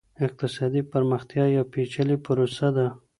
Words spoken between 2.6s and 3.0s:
ده.